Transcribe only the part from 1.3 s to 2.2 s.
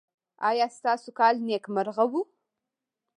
نیکمرغه و؟